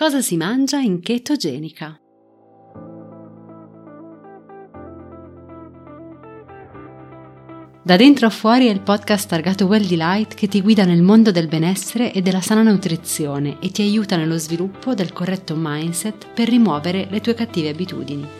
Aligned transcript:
Cosa 0.00 0.22
si 0.22 0.38
mangia 0.38 0.78
in 0.78 1.00
chetogenica? 1.00 2.00
Da 7.84 7.96
dentro 7.96 8.26
a 8.26 8.30
fuori 8.30 8.68
è 8.68 8.70
il 8.70 8.80
podcast 8.80 9.28
targato 9.28 9.66
Well 9.66 9.86
Delight 9.86 10.32
che 10.32 10.48
ti 10.48 10.62
guida 10.62 10.86
nel 10.86 11.02
mondo 11.02 11.32
del 11.32 11.48
benessere 11.48 12.14
e 12.14 12.22
della 12.22 12.40
sana 12.40 12.62
nutrizione 12.62 13.58
e 13.60 13.70
ti 13.70 13.82
aiuta 13.82 14.16
nello 14.16 14.38
sviluppo 14.38 14.94
del 14.94 15.12
corretto 15.12 15.54
mindset 15.54 16.28
per 16.32 16.48
rimuovere 16.48 17.06
le 17.10 17.20
tue 17.20 17.34
cattive 17.34 17.68
abitudini. 17.68 18.39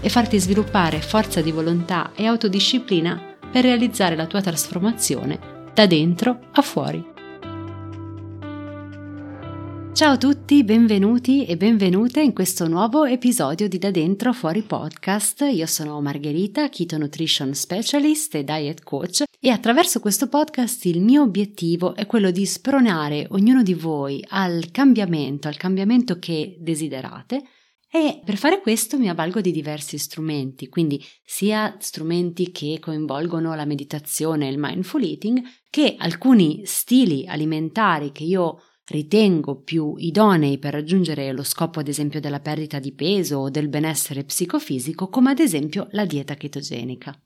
e 0.00 0.08
farti 0.08 0.38
sviluppare 0.38 1.00
forza 1.00 1.40
di 1.40 1.52
volontà 1.52 2.12
e 2.14 2.26
autodisciplina 2.26 3.36
per 3.50 3.64
realizzare 3.64 4.16
la 4.16 4.26
tua 4.26 4.40
trasformazione 4.40 5.70
da 5.74 5.86
dentro 5.86 6.38
a 6.52 6.62
fuori. 6.62 7.16
Ciao 9.98 10.12
a 10.12 10.16
tutti, 10.16 10.62
benvenuti 10.62 11.44
e 11.44 11.56
benvenute 11.56 12.20
in 12.20 12.32
questo 12.32 12.68
nuovo 12.68 13.04
episodio 13.04 13.66
di 13.66 13.78
Da 13.78 13.90
Dentro 13.90 14.32
Fuori 14.32 14.62
Podcast. 14.62 15.44
Io 15.50 15.66
sono 15.66 16.00
Margherita, 16.00 16.68
Keto 16.68 16.98
Nutrition 16.98 17.52
Specialist 17.52 18.36
e 18.36 18.44
Diet 18.44 18.84
Coach 18.84 19.24
e 19.40 19.50
attraverso 19.50 19.98
questo 19.98 20.28
podcast 20.28 20.84
il 20.84 21.00
mio 21.00 21.22
obiettivo 21.22 21.96
è 21.96 22.06
quello 22.06 22.30
di 22.30 22.46
spronare 22.46 23.26
ognuno 23.30 23.64
di 23.64 23.74
voi 23.74 24.24
al 24.28 24.70
cambiamento, 24.70 25.48
al 25.48 25.56
cambiamento 25.56 26.20
che 26.20 26.56
desiderate 26.60 27.42
e 27.90 28.20
per 28.22 28.36
fare 28.36 28.60
questo 28.60 28.98
mi 28.98 29.08
avvalgo 29.08 29.40
di 29.40 29.50
diversi 29.50 29.96
strumenti, 29.96 30.68
quindi 30.68 31.02
sia 31.24 31.74
strumenti 31.78 32.52
che 32.52 32.78
coinvolgono 32.80 33.54
la 33.54 33.64
meditazione 33.64 34.46
e 34.46 34.50
il 34.50 34.58
mindful 34.58 35.02
eating, 35.02 35.42
che 35.70 35.94
alcuni 35.96 36.62
stili 36.66 37.26
alimentari 37.26 38.12
che 38.12 38.24
io 38.24 38.60
ritengo 38.88 39.60
più 39.62 39.94
idonei 39.96 40.58
per 40.58 40.72
raggiungere 40.72 41.32
lo 41.32 41.42
scopo 41.42 41.80
ad 41.80 41.88
esempio 41.88 42.20
della 42.20 42.40
perdita 42.40 42.78
di 42.78 42.92
peso 42.92 43.38
o 43.38 43.50
del 43.50 43.68
benessere 43.68 44.24
psicofisico, 44.24 45.08
come 45.08 45.30
ad 45.30 45.38
esempio 45.38 45.88
la 45.92 46.04
dieta 46.04 46.34
chetogenica. 46.34 47.18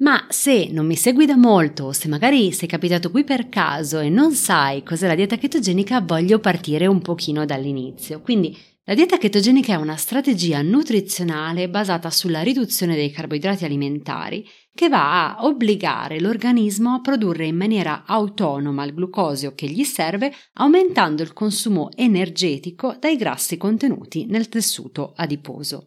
Ma 0.00 0.26
se 0.30 0.68
non 0.70 0.86
mi 0.86 0.96
segui 0.96 1.26
da 1.26 1.36
molto, 1.36 1.86
o 1.86 1.92
se 1.92 2.08
magari 2.08 2.52
sei 2.52 2.68
capitato 2.68 3.10
qui 3.10 3.22
per 3.22 3.48
caso 3.48 3.98
e 3.98 4.08
non 4.08 4.32
sai 4.32 4.82
cos'è 4.82 5.06
la 5.06 5.14
dieta 5.14 5.36
chetogenica, 5.36 6.00
voglio 6.00 6.38
partire 6.38 6.86
un 6.86 7.02
pochino 7.02 7.44
dall'inizio. 7.44 8.22
Quindi 8.22 8.56
la 8.90 8.96
dieta 8.96 9.18
chetogenica 9.18 9.74
è 9.74 9.76
una 9.76 9.94
strategia 9.94 10.62
nutrizionale 10.62 11.68
basata 11.68 12.10
sulla 12.10 12.42
riduzione 12.42 12.96
dei 12.96 13.12
carboidrati 13.12 13.64
alimentari 13.64 14.44
che 14.74 14.88
va 14.88 15.36
a 15.36 15.44
obbligare 15.44 16.18
l'organismo 16.18 16.94
a 16.94 17.00
produrre 17.00 17.46
in 17.46 17.54
maniera 17.54 18.02
autonoma 18.04 18.82
il 18.82 18.92
glucosio 18.92 19.54
che 19.54 19.68
gli 19.68 19.84
serve, 19.84 20.34
aumentando 20.54 21.22
il 21.22 21.32
consumo 21.32 21.90
energetico 21.94 22.96
dai 22.98 23.14
grassi 23.16 23.56
contenuti 23.56 24.26
nel 24.26 24.48
tessuto 24.48 25.12
adiposo. 25.14 25.84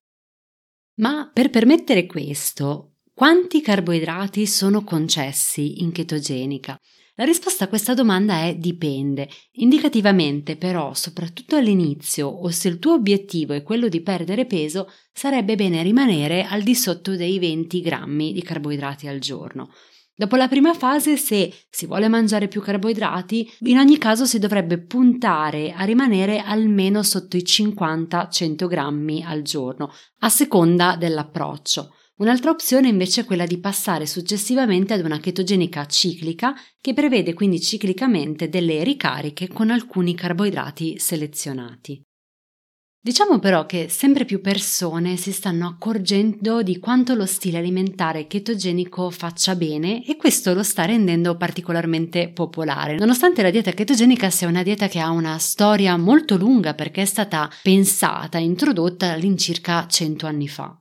Ma 1.02 1.30
per 1.34 1.50
permettere 1.50 2.06
questo, 2.06 3.00
quanti 3.14 3.60
carboidrati 3.60 4.48
sono 4.48 4.82
concessi 4.86 5.82
in 5.82 5.92
chetogenica? 5.92 6.80
La 7.16 7.26
risposta 7.26 7.66
a 7.66 7.68
questa 7.68 7.94
domanda 7.94 8.42
è 8.46 8.56
dipende. 8.56 9.30
Indicativamente, 9.58 10.58
però, 10.58 10.96
soprattutto 10.96 11.56
all'inizio 11.56 12.28
o 12.28 12.50
se 12.50 12.70
il 12.70 12.80
tuo 12.80 12.94
obiettivo 12.94 13.54
è 13.54 13.62
quello 13.62 13.88
di 13.88 14.02
perdere 14.02 14.48
peso, 14.48 14.92
sarebbe 15.14 15.56
bene 15.56 15.84
rimanere 15.84 16.44
al 16.44 16.64
di 16.64 16.74
sotto 16.74 17.16
dei 17.16 17.38
20 17.38 17.82
grammi 17.82 18.34
di 18.34 18.42
carboidrati 18.42 19.08
al 19.08 19.20
giorno. 19.20 19.70
Dopo 20.16 20.36
la 20.38 20.48
prima 20.48 20.74
fase, 20.74 21.16
se 21.16 21.54
si 21.70 21.86
vuole 21.86 22.08
mangiare 22.08 22.48
più 22.48 22.62
carboidrati, 22.62 23.48
in 23.66 23.78
ogni 23.78 24.00
caso 24.00 24.26
si 24.26 24.40
dovrebbe 24.40 24.80
puntare 24.80 25.72
a 25.72 25.84
rimanere 25.84 26.40
almeno 26.40 27.04
sotto 27.04 27.38
i 27.38 27.44
50-100 27.44 28.68
grammi 28.68 29.24
al 29.24 29.44
giorno, 29.44 29.92
a 30.22 30.30
seconda 30.30 30.95
dell'approccio. 30.95 31.94
Un'altra 32.23 32.52
opzione 32.52 32.88
invece 32.88 33.22
è 33.22 33.26
quella 33.26 33.45
di 33.45 33.58
passare 33.58 34.06
successivamente 34.06 34.94
ad 34.94 35.04
una 35.04 35.20
chetogenica 35.20 35.86
ciclica 35.88 36.56
che 36.80 36.94
prevede 36.94 37.34
quindi 37.34 37.60
ciclicamente 37.60 38.48
delle 38.48 38.82
ricariche 38.82 39.50
con 39.50 39.70
alcuni 39.70 40.16
carboidrati 40.16 40.98
selezionati. 41.00 42.02
Diciamo 42.98 43.39
però 43.39 43.66
che 43.66 43.89
sempre 43.89 44.23
più 44.23 44.39
persone 44.39 45.17
si 45.17 45.33
stanno 45.33 45.67
accorgendo 45.67 46.64
di 46.64 46.80
quanto 46.80 47.14
lo 47.14 47.26
stile 47.26 47.58
alimentare 47.58 48.26
chetogenico 48.26 49.10
faccia 49.10 49.54
bene 49.56 50.06
e 50.06 50.16
questo 50.16 50.54
lo 50.54 50.64
sta 50.64 50.86
rendendo 50.86 51.36
particolarmente 51.36 52.30
popolare. 52.30 52.95
Nonostante 52.95 53.42
la 53.42 53.50
dieta 53.50 53.72
chetogenica 53.72 54.30
sia 54.30 54.48
una 54.48 54.64
dieta 54.64 54.88
che 54.88 55.02
ha 55.02 55.10
una 55.10 55.38
storia 55.39 55.98
molto 55.98 56.38
lunga 56.38 56.73
perché 56.73 57.02
è 57.02 57.06
stata 57.06 57.52
pensata 57.62 58.38
e 58.38 58.44
introdotta 58.44 59.12
all'incirca 59.12 59.86
100 59.86 60.26
anni 60.26 60.48
fa. 60.48 60.78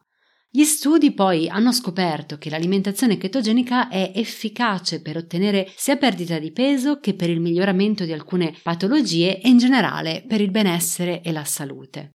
Gli 0.54 0.64
studi 0.64 1.12
poi 1.12 1.48
hanno 1.48 1.72
scoperto 1.72 2.36
che 2.36 2.50
l'alimentazione 2.50 3.16
chetogenica 3.16 3.88
è 3.88 4.12
efficace 4.14 5.00
per 5.00 5.16
ottenere 5.16 5.72
sia 5.76 5.96
perdita 5.96 6.38
di 6.38 6.52
peso 6.52 7.00
che 7.00 7.14
per 7.14 7.30
il 7.30 7.40
miglioramento 7.40 8.04
di 8.04 8.12
alcune 8.12 8.54
patologie 8.62 9.40
e 9.40 9.48
in 9.48 9.56
generale 9.56 10.22
per 10.28 10.42
il 10.42 10.50
benessere 10.50 11.22
e 11.22 11.32
la 11.32 11.44
salute. 11.44 12.10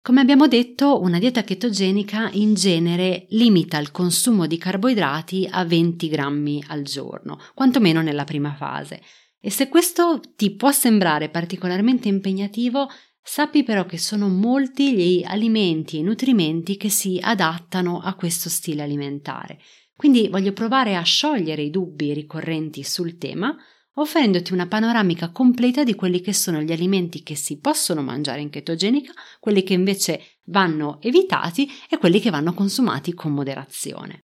Come 0.00 0.22
abbiamo 0.22 0.48
detto, 0.48 1.02
una 1.02 1.18
dieta 1.18 1.42
chetogenica 1.42 2.30
in 2.32 2.54
genere 2.54 3.26
limita 3.30 3.76
il 3.76 3.90
consumo 3.90 4.46
di 4.46 4.56
carboidrati 4.56 5.46
a 5.50 5.66
20 5.66 6.08
grammi 6.08 6.64
al 6.68 6.80
giorno, 6.80 7.38
quantomeno 7.52 8.00
nella 8.00 8.24
prima 8.24 8.54
fase. 8.54 9.02
E 9.38 9.50
se 9.50 9.68
questo 9.68 10.18
ti 10.34 10.54
può 10.56 10.72
sembrare 10.72 11.28
particolarmente 11.28 12.08
impegnativo, 12.08 12.88
Sappi 13.26 13.62
però 13.64 13.86
che 13.86 13.96
sono 13.96 14.28
molti 14.28 14.94
gli 14.94 15.24
alimenti 15.24 15.98
e 15.98 16.02
nutrimenti 16.02 16.76
che 16.76 16.90
si 16.90 17.18
adattano 17.20 18.00
a 18.00 18.14
questo 18.14 18.50
stile 18.50 18.82
alimentare. 18.82 19.58
Quindi 19.96 20.28
voglio 20.28 20.52
provare 20.52 20.94
a 20.94 21.02
sciogliere 21.02 21.62
i 21.62 21.70
dubbi 21.70 22.12
ricorrenti 22.12 22.82
sul 22.82 23.16
tema, 23.16 23.56
offrendoti 23.94 24.52
una 24.52 24.68
panoramica 24.68 25.30
completa 25.30 25.84
di 25.84 25.94
quelli 25.94 26.20
che 26.20 26.34
sono 26.34 26.60
gli 26.60 26.70
alimenti 26.70 27.22
che 27.22 27.34
si 27.34 27.58
possono 27.60 28.02
mangiare 28.02 28.42
in 28.42 28.50
chetogenica, 28.50 29.12
quelli 29.40 29.62
che 29.62 29.72
invece 29.72 30.40
vanno 30.44 31.00
evitati 31.00 31.66
e 31.88 31.96
quelli 31.96 32.20
che 32.20 32.28
vanno 32.28 32.52
consumati 32.52 33.14
con 33.14 33.32
moderazione. 33.32 34.24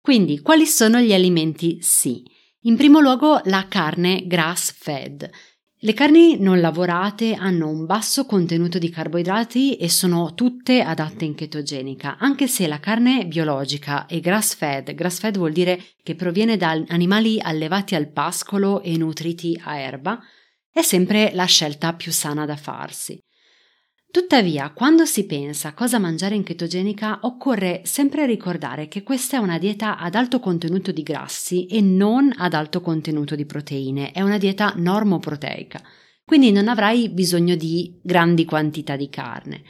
Quindi, 0.00 0.40
quali 0.40 0.64
sono 0.64 0.98
gli 1.00 1.12
alimenti 1.12 1.82
sì? 1.82 2.24
In 2.62 2.76
primo 2.76 3.00
luogo 3.00 3.42
la 3.44 3.66
carne 3.68 4.26
grass 4.26 4.72
fed, 4.72 5.30
le 5.82 5.92
carni 5.92 6.40
non 6.40 6.60
lavorate 6.60 7.34
hanno 7.34 7.68
un 7.68 7.86
basso 7.86 8.26
contenuto 8.26 8.78
di 8.78 8.90
carboidrati 8.90 9.76
e 9.76 9.88
sono 9.88 10.34
tutte 10.34 10.82
adatte 10.82 11.24
in 11.24 11.36
chetogenica, 11.36 12.16
anche 12.18 12.48
se 12.48 12.66
la 12.66 12.80
carne 12.80 13.26
biologica 13.26 14.06
è 14.06 14.18
grass 14.18 14.56
fed. 14.56 14.92
Grass 14.94 15.20
fed 15.20 15.36
vuol 15.36 15.52
dire 15.52 15.80
che 16.02 16.16
proviene 16.16 16.56
da 16.56 16.70
animali 16.88 17.38
allevati 17.40 17.94
al 17.94 18.10
pascolo 18.10 18.82
e 18.82 18.96
nutriti 18.96 19.60
a 19.62 19.78
erba, 19.78 20.20
è 20.68 20.82
sempre 20.82 21.30
la 21.32 21.44
scelta 21.44 21.94
più 21.94 22.10
sana 22.10 22.44
da 22.44 22.56
farsi. 22.56 23.16
Tuttavia, 24.10 24.70
quando 24.72 25.04
si 25.04 25.26
pensa 25.26 25.68
a 25.68 25.74
cosa 25.74 25.98
mangiare 25.98 26.34
in 26.34 26.42
chetogenica, 26.42 27.20
occorre 27.22 27.82
sempre 27.84 28.24
ricordare 28.24 28.88
che 28.88 29.02
questa 29.02 29.36
è 29.36 29.40
una 29.40 29.58
dieta 29.58 29.98
ad 29.98 30.14
alto 30.14 30.40
contenuto 30.40 30.92
di 30.92 31.02
grassi 31.02 31.66
e 31.66 31.82
non 31.82 32.32
ad 32.34 32.54
alto 32.54 32.80
contenuto 32.80 33.34
di 33.34 33.44
proteine, 33.44 34.12
è 34.12 34.22
una 34.22 34.38
dieta 34.38 34.72
normoproteica, 34.74 35.82
quindi 36.24 36.52
non 36.52 36.68
avrai 36.68 37.10
bisogno 37.10 37.54
di 37.54 38.00
grandi 38.02 38.46
quantità 38.46 38.96
di 38.96 39.10
carne. 39.10 39.62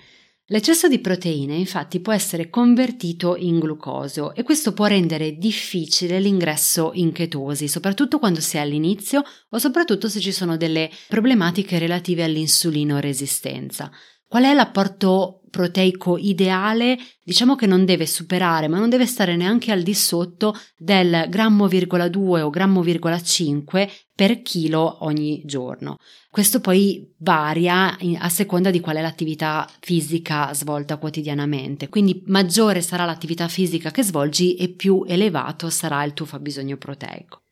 L'eccesso 0.50 0.86
di 0.86 1.00
proteine 1.00 1.56
infatti 1.56 2.00
può 2.00 2.12
essere 2.12 2.48
convertito 2.48 3.34
in 3.36 3.58
glucosio 3.58 4.34
e 4.34 4.44
questo 4.44 4.72
può 4.72 4.86
rendere 4.86 5.36
difficile 5.36 6.20
l'ingresso 6.20 6.92
in 6.94 7.10
chetosi, 7.10 7.66
soprattutto 7.66 8.20
quando 8.20 8.40
si 8.40 8.56
è 8.56 8.60
all'inizio 8.60 9.22
o 9.50 9.58
soprattutto 9.58 10.08
se 10.08 10.20
ci 10.20 10.32
sono 10.32 10.56
delle 10.56 10.90
problematiche 11.08 11.78
relative 11.78 12.22
all'insulino 12.22 12.98
resistenza. 12.98 13.90
Qual 14.28 14.44
è 14.44 14.52
l'apporto 14.52 15.40
proteico 15.48 16.18
ideale? 16.18 16.98
Diciamo 17.22 17.54
che 17.54 17.66
non 17.66 17.86
deve 17.86 18.06
superare, 18.06 18.68
ma 18.68 18.78
non 18.78 18.90
deve 18.90 19.06
stare 19.06 19.36
neanche 19.36 19.72
al 19.72 19.80
di 19.80 19.94
sotto 19.94 20.54
del 20.76 21.28
grammo,2 21.30 22.40
o 22.42 22.50
grammo,5 22.50 23.90
per 24.14 24.42
chilo 24.42 24.98
ogni 25.06 25.40
giorno. 25.46 25.96
Questo 26.30 26.60
poi 26.60 27.10
varia 27.20 27.96
a 28.18 28.28
seconda 28.28 28.70
di 28.70 28.80
qual 28.80 28.96
è 28.96 29.00
l'attività 29.00 29.66
fisica 29.80 30.52
svolta 30.52 30.98
quotidianamente, 30.98 31.88
quindi 31.88 32.22
maggiore 32.26 32.82
sarà 32.82 33.06
l'attività 33.06 33.48
fisica 33.48 33.90
che 33.90 34.02
svolgi 34.02 34.56
e 34.56 34.68
più 34.68 35.04
elevato 35.08 35.70
sarà 35.70 36.04
il 36.04 36.12
tuo 36.12 36.26
fabbisogno 36.26 36.76
proteico. 36.76 37.44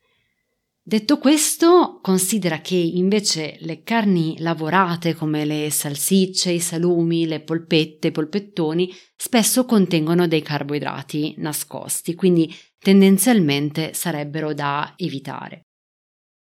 Detto 0.88 1.18
questo, 1.18 1.98
considera 2.00 2.60
che 2.60 2.76
invece 2.76 3.56
le 3.62 3.82
carni 3.82 4.36
lavorate 4.38 5.16
come 5.16 5.44
le 5.44 5.68
salsicce, 5.68 6.52
i 6.52 6.60
salumi, 6.60 7.26
le 7.26 7.40
polpette, 7.40 8.06
i 8.06 8.12
polpettoni, 8.12 8.94
spesso 9.16 9.64
contengono 9.64 10.28
dei 10.28 10.42
carboidrati 10.42 11.34
nascosti, 11.38 12.14
quindi 12.14 12.54
tendenzialmente 12.78 13.94
sarebbero 13.94 14.54
da 14.54 14.94
evitare. 14.94 15.62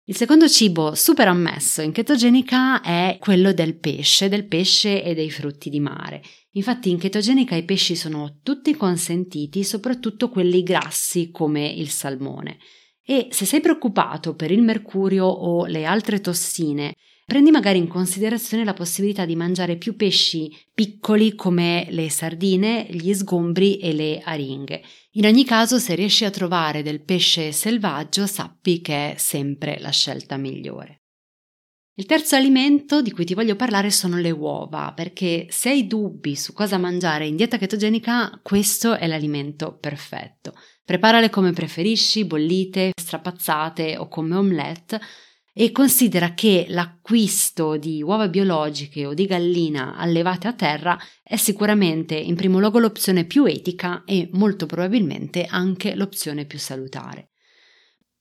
Il 0.04 0.16
secondo 0.16 0.48
cibo 0.48 0.94
super 0.94 1.28
ammesso 1.28 1.82
in 1.82 1.92
chetogenica 1.92 2.80
è 2.80 3.18
quello 3.20 3.52
del 3.52 3.78
pesce, 3.78 4.30
del 4.30 4.48
pesce 4.48 5.04
e 5.04 5.12
dei 5.12 5.30
frutti 5.30 5.68
di 5.68 5.78
mare. 5.78 6.22
Infatti 6.52 6.88
in 6.88 6.96
chetogenica 6.96 7.54
i 7.54 7.66
pesci 7.66 7.94
sono 7.94 8.38
tutti 8.42 8.74
consentiti, 8.76 9.62
soprattutto 9.62 10.30
quelli 10.30 10.62
grassi 10.62 11.30
come 11.30 11.68
il 11.68 11.90
salmone. 11.90 12.56
E 13.04 13.28
se 13.30 13.46
sei 13.46 13.60
preoccupato 13.60 14.34
per 14.34 14.50
il 14.50 14.62
mercurio 14.62 15.26
o 15.26 15.66
le 15.66 15.84
altre 15.84 16.20
tossine, 16.20 16.94
prendi 17.24 17.50
magari 17.50 17.78
in 17.78 17.88
considerazione 17.88 18.64
la 18.64 18.74
possibilità 18.74 19.24
di 19.24 19.36
mangiare 19.36 19.76
più 19.76 19.96
pesci 19.96 20.50
piccoli 20.72 21.34
come 21.34 21.86
le 21.90 22.10
sardine, 22.10 22.86
gli 22.90 23.12
sgombri 23.12 23.78
e 23.78 23.92
le 23.92 24.20
aringhe. 24.22 24.82
In 25.12 25.26
ogni 25.26 25.44
caso, 25.44 25.78
se 25.78 25.94
riesci 25.94 26.24
a 26.24 26.30
trovare 26.30 26.82
del 26.82 27.02
pesce 27.02 27.52
selvaggio, 27.52 28.26
sappi 28.26 28.80
che 28.80 29.12
è 29.12 29.14
sempre 29.18 29.78
la 29.80 29.90
scelta 29.90 30.36
migliore. 30.36 31.02
Il 31.94 32.06
terzo 32.06 32.36
alimento 32.36 33.02
di 33.02 33.10
cui 33.10 33.26
ti 33.26 33.34
voglio 33.34 33.54
parlare 33.54 33.90
sono 33.90 34.16
le 34.16 34.30
uova, 34.30 34.92
perché 34.94 35.46
se 35.50 35.68
hai 35.68 35.86
dubbi 35.86 36.34
su 36.36 36.54
cosa 36.54 36.78
mangiare 36.78 37.26
in 37.26 37.36
dieta 37.36 37.58
chetogenica, 37.58 38.40
questo 38.42 38.96
è 38.96 39.06
l'alimento 39.06 39.76
perfetto. 39.76 40.54
Preparale 40.84 41.30
come 41.30 41.52
preferisci, 41.52 42.24
bollite, 42.24 42.90
strapazzate 43.00 43.96
o 43.96 44.08
come 44.08 44.34
omelette 44.34 45.00
e 45.54 45.70
considera 45.70 46.32
che 46.32 46.66
l'acquisto 46.68 47.76
di 47.76 48.02
uova 48.02 48.28
biologiche 48.28 49.06
o 49.06 49.14
di 49.14 49.26
gallina 49.26 49.96
allevate 49.96 50.48
a 50.48 50.54
terra 50.54 50.98
è 51.22 51.36
sicuramente 51.36 52.16
in 52.16 52.34
primo 52.34 52.58
luogo 52.58 52.78
l'opzione 52.78 53.26
più 53.26 53.44
etica 53.44 54.02
e 54.04 54.28
molto 54.32 54.66
probabilmente 54.66 55.44
anche 55.44 55.94
l'opzione 55.94 56.46
più 56.46 56.58
salutare. 56.58 57.32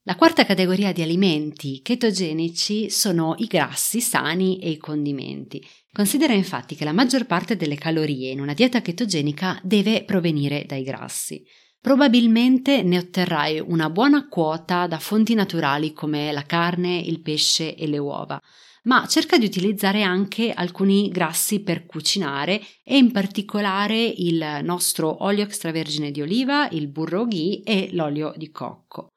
La 0.04 0.16
quarta 0.16 0.46
categoria 0.46 0.92
di 0.92 1.02
alimenti 1.02 1.82
chetogenici 1.82 2.90
sono 2.90 3.36
i 3.38 3.46
grassi 3.46 4.02
sani 4.02 4.60
e 4.60 4.72
i 4.72 4.78
condimenti. 4.78 5.64
Considera 5.92 6.34
infatti 6.34 6.76
che 6.76 6.84
la 6.84 6.92
maggior 6.92 7.26
parte 7.26 7.56
delle 7.56 7.76
calorie 7.76 8.32
in 8.32 8.40
una 8.40 8.54
dieta 8.54 8.82
chetogenica 8.82 9.60
deve 9.64 10.04
provenire 10.04 10.66
dai 10.68 10.84
grassi. 10.84 11.44
Probabilmente 11.82 12.84
ne 12.84 13.00
otterrai 13.00 13.60
una 13.60 13.90
buona 13.90 14.28
quota 14.28 14.86
da 14.86 15.00
fonti 15.00 15.34
naturali 15.34 15.94
come 15.94 16.32
la 16.32 16.44
carne, 16.44 17.00
il 17.00 17.22
pesce 17.22 17.76
e 17.76 17.88
le 17.88 17.98
uova, 17.98 18.40
ma 18.84 19.08
cerca 19.08 19.40
di 19.40 19.46
utilizzare 19.46 20.04
anche 20.04 20.52
alcuni 20.52 21.10
grassi 21.10 21.62
per 21.62 21.88
cucinare 21.88 22.62
e 22.84 22.98
in 22.98 23.12
particolare 23.12 23.98
il 24.06 24.60
nostro 24.62 25.24
olio 25.24 25.44
extravergine 25.44 26.12
di 26.12 26.22
oliva, 26.22 26.70
il 26.70 26.88
burro 26.88 27.26
ghee 27.26 27.64
e 27.64 27.90
l'olio 27.94 28.32
di 28.38 28.52
cocco. 28.52 29.11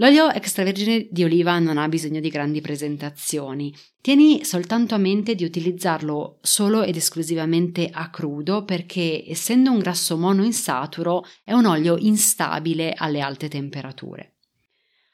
L'olio 0.00 0.30
extravergine 0.30 1.08
di 1.10 1.24
oliva 1.24 1.58
non 1.58 1.76
ha 1.76 1.88
bisogno 1.88 2.20
di 2.20 2.28
grandi 2.28 2.60
presentazioni. 2.60 3.74
Tieni 4.00 4.44
soltanto 4.44 4.94
a 4.94 4.98
mente 4.98 5.34
di 5.34 5.42
utilizzarlo 5.42 6.38
solo 6.40 6.82
ed 6.82 6.94
esclusivamente 6.94 7.90
a 7.92 8.08
crudo 8.08 8.64
perché, 8.64 9.24
essendo 9.26 9.72
un 9.72 9.78
grasso 9.78 10.16
monoinsaturo, 10.16 11.24
è 11.42 11.52
un 11.52 11.66
olio 11.66 11.96
instabile 11.98 12.94
alle 12.96 13.20
alte 13.20 13.48
temperature. 13.48 14.36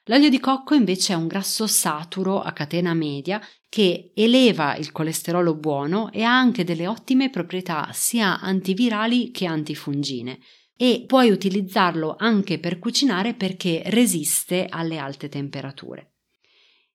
L'olio 0.04 0.28
di 0.28 0.38
cocco 0.38 0.74
invece 0.74 1.14
è 1.14 1.16
un 1.16 1.28
grasso 1.28 1.66
saturo 1.66 2.42
a 2.42 2.52
catena 2.52 2.92
media 2.92 3.40
che 3.70 4.12
eleva 4.14 4.76
il 4.76 4.92
colesterolo 4.92 5.54
buono 5.54 6.12
e 6.12 6.24
ha 6.24 6.38
anche 6.38 6.62
delle 6.62 6.86
ottime 6.86 7.30
proprietà 7.30 7.88
sia 7.92 8.38
antivirali 8.38 9.30
che 9.30 9.46
antifungine 9.46 10.38
e 10.76 11.04
puoi 11.06 11.30
utilizzarlo 11.30 12.16
anche 12.18 12.58
per 12.58 12.78
cucinare 12.78 13.34
perché 13.34 13.82
resiste 13.86 14.66
alle 14.68 14.98
alte 14.98 15.28
temperature. 15.28 16.14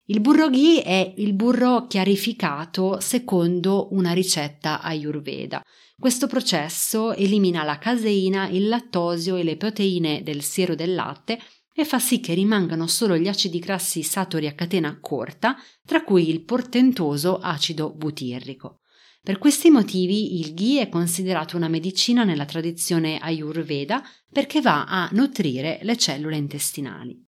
Il 0.06 0.22
burro 0.22 0.50
ghee 0.50 0.82
è 0.82 1.14
il 1.18 1.34
burro 1.34 1.86
chiarificato 1.86 3.00
secondo 3.00 3.90
una 3.92 4.12
ricetta 4.12 4.82
ayurveda. 4.82 5.64
Questo 5.96 6.26
processo 6.26 7.14
elimina 7.14 7.64
la 7.64 7.78
caseina, 7.78 8.48
il 8.48 8.68
lattosio 8.68 9.36
e 9.36 9.44
le 9.44 9.56
proteine 9.56 10.24
del 10.24 10.42
siero 10.42 10.74
del 10.74 10.96
latte 10.96 11.40
e 11.76 11.86
fa 11.86 12.00
sì 12.00 12.20
che 12.20 12.34
rimangano 12.34 12.88
solo 12.88 13.18
gli 13.18 13.28
acidi 13.28 13.60
grassi 13.60 14.02
saturi 14.02 14.48
a 14.48 14.54
catena 14.54 14.98
corta, 15.00 15.56
tra 15.86 16.04
cui 16.04 16.28
il 16.30 16.44
portentoso 16.44 17.38
acido 17.38 17.94
butirrico. 17.94 18.79
Per 19.22 19.38
questi 19.38 19.70
motivi 19.70 20.40
il 20.40 20.54
ghee 20.54 20.82
è 20.82 20.90
considerato 20.90 21.58
una 21.58 21.68
medicina 21.68 22.24
nella 22.24 22.46
tradizione 22.46 23.18
ayurveda 23.20 24.02
perché 24.32 24.62
va 24.62 24.86
a 24.86 25.10
nutrire 25.12 25.80
le 25.84 25.98
cellule 25.98 26.38
intestinali. 26.38 27.28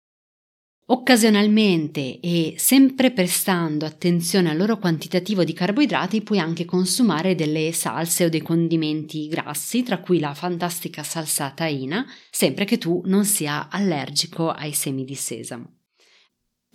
Occasionalmente 0.88 2.20
e 2.20 2.56
sempre 2.58 3.12
prestando 3.12 3.86
attenzione 3.86 4.52
al 4.52 4.58
loro 4.58 4.78
quantitativo 4.78 5.44
di 5.44 5.52
carboidrati 5.52 6.22
puoi 6.22 6.38
anche 6.38 6.64
consumare 6.64 7.34
delle 7.34 7.72
salse 7.72 8.26
o 8.26 8.30
dei 8.30 8.42
condimenti 8.42 9.28
grassi, 9.28 9.82
tra 9.82 10.00
cui 10.00 10.20
la 10.20 10.36
fantastica 10.36 11.02
salsa 11.02 11.50
taina, 11.50 12.06
sempre 12.30 12.66
che 12.66 12.78
tu 12.78 13.02
non 13.06 13.26
sia 13.26 13.68
allergico 13.70 14.52
ai 14.52 14.74
semi 14.74 15.06
di 15.06 15.16
sesamo. 15.16 15.75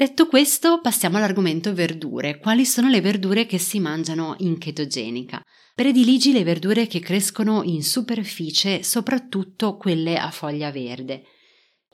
Detto 0.00 0.28
questo, 0.28 0.80
passiamo 0.80 1.18
all'argomento 1.18 1.74
verdure. 1.74 2.38
Quali 2.38 2.64
sono 2.64 2.88
le 2.88 3.02
verdure 3.02 3.44
che 3.44 3.58
si 3.58 3.80
mangiano 3.80 4.34
in 4.38 4.56
chetogenica? 4.56 5.42
Prediligi 5.74 6.32
le 6.32 6.42
verdure 6.42 6.86
che 6.86 7.00
crescono 7.00 7.62
in 7.64 7.82
superficie, 7.82 8.82
soprattutto 8.82 9.76
quelle 9.76 10.16
a 10.16 10.30
foglia 10.30 10.72
verde. 10.72 11.24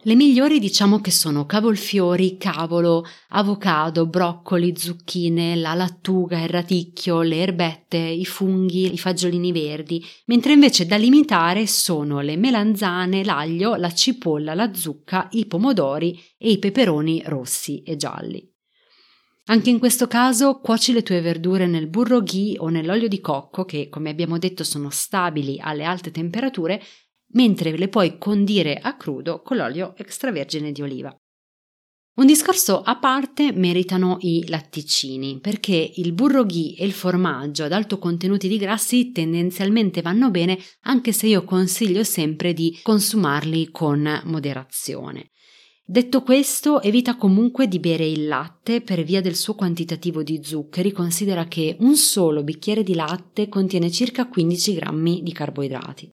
Le 0.06 0.14
migliori 0.14 0.61
diciamo 0.61 1.00
che 1.00 1.11
sono 1.11 1.47
cavolfiori, 1.47 2.37
cavolo, 2.37 3.05
avocado, 3.31 4.06
broccoli, 4.06 4.76
zucchine, 4.76 5.56
la 5.56 5.75
lattuga, 5.75 6.41
il 6.41 6.49
radicchio, 6.49 7.23
le 7.23 7.38
erbette, 7.38 7.99
i 7.99 8.25
funghi, 8.25 8.92
i 8.92 8.99
fagiolini 8.99 9.50
verdi, 9.50 10.00
mentre 10.26 10.52
invece 10.52 10.87
da 10.87 10.95
limitare 10.95 11.66
sono 11.66 12.21
le 12.21 12.37
melanzane, 12.37 13.25
l'aglio, 13.25 13.75
la 13.75 13.92
cipolla, 13.92 14.54
la 14.54 14.73
zucca, 14.73 15.26
i 15.33 15.47
pomodori 15.47 16.16
e 16.38 16.52
i 16.52 16.61
peperoni 16.61 17.25
rossi 17.26 17.83
e 17.83 17.97
gialli. 17.97 18.49
Anche 19.47 19.71
in 19.71 19.80
questo 19.80 20.07
caso 20.07 20.61
cuoci 20.61 20.92
le 20.92 21.02
tue 21.02 21.21
verdure 21.21 21.66
nel 21.66 21.88
burro 21.88 22.21
ghee 22.21 22.59
o 22.59 22.69
nell'olio 22.69 23.09
di 23.09 23.21
cocco 23.21 23.64
che, 23.64 23.88
come 23.88 24.11
abbiamo 24.11 24.38
detto, 24.38 24.62
sono 24.62 24.88
stabili 24.88 25.59
alle 25.61 25.83
alte 25.83 26.12
temperature 26.12 26.80
mentre 27.33 27.76
le 27.76 27.88
puoi 27.88 28.18
condire 28.18 28.76
a 28.76 28.97
crudo 28.97 29.42
con 29.42 29.56
l'olio 29.56 29.95
extravergine 29.97 30.73
di 30.73 30.83
oliva. 30.83 31.16
Un 32.16 32.25
discorso 32.25 32.80
a 32.80 32.97
parte 32.97 33.52
meritano 33.52 34.16
i 34.21 34.49
latticini, 34.49 35.38
perché 35.38 35.92
il 35.97 36.14
burro 36.14 36.47
ghee 36.47 36.75
e 36.75 36.87
il 36.87 36.92
formaggio 36.92 37.64
ad 37.64 37.73
alto 37.73 37.99
contenuti 37.99 38.49
di 38.49 38.56
grassi 38.56 39.12
tendenzialmente 39.12 40.00
vanno 40.00 40.30
bene, 40.30 40.59
anche 40.85 41.12
se 41.12 41.26
io 41.26 41.45
consiglio 41.45 42.02
sempre 42.04 42.54
di 42.54 42.78
consumarli 42.83 43.71
con 43.71 44.23
moderazione. 44.25 45.28
Detto 45.85 46.23
questo, 46.23 46.80
evita 46.80 47.16
comunque 47.16 47.68
di 47.68 47.78
bere 47.78 48.06
il 48.06 48.26
latte 48.26 48.80
per 48.80 49.04
via 49.04 49.21
del 49.21 49.37
suo 49.37 49.54
quantitativo 49.54 50.23
di 50.23 50.40
zuccheri, 50.42 50.92
considera 50.92 51.45
che 51.45 51.76
un 51.80 51.97
solo 51.97 52.42
bicchiere 52.42 52.83
di 52.83 52.95
latte 52.95 53.49
contiene 53.49 53.90
circa 53.90 54.26
15 54.26 54.75
grammi 54.75 55.23
di 55.23 55.33
carboidrati. 55.33 56.11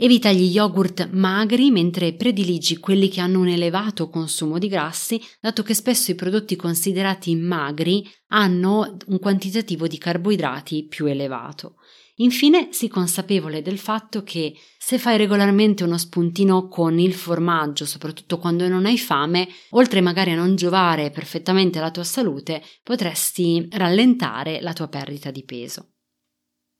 Evita 0.00 0.30
gli 0.30 0.44
yogurt 0.44 1.08
magri 1.10 1.72
mentre 1.72 2.14
prediligi 2.14 2.78
quelli 2.78 3.08
che 3.08 3.20
hanno 3.20 3.40
un 3.40 3.48
elevato 3.48 4.08
consumo 4.08 4.56
di 4.56 4.68
grassi, 4.68 5.20
dato 5.40 5.64
che 5.64 5.74
spesso 5.74 6.12
i 6.12 6.14
prodotti 6.14 6.54
considerati 6.54 7.34
magri 7.34 8.08
hanno 8.28 8.96
un 9.06 9.18
quantitativo 9.18 9.88
di 9.88 9.98
carboidrati 9.98 10.86
più 10.86 11.06
elevato. 11.06 11.78
Infine, 12.20 12.68
sii 12.70 12.86
consapevole 12.86 13.60
del 13.60 13.78
fatto 13.78 14.22
che 14.22 14.54
se 14.78 14.98
fai 14.98 15.16
regolarmente 15.16 15.82
uno 15.82 15.98
spuntino 15.98 16.68
con 16.68 17.00
il 17.00 17.14
formaggio, 17.14 17.84
soprattutto 17.84 18.38
quando 18.38 18.68
non 18.68 18.86
hai 18.86 18.98
fame, 18.98 19.48
oltre 19.70 20.00
magari 20.00 20.30
a 20.30 20.36
non 20.36 20.54
giovare 20.54 21.10
perfettamente 21.10 21.80
alla 21.80 21.90
tua 21.90 22.04
salute, 22.04 22.62
potresti 22.84 23.66
rallentare 23.72 24.60
la 24.60 24.72
tua 24.72 24.86
perdita 24.86 25.32
di 25.32 25.44
peso. 25.44 25.94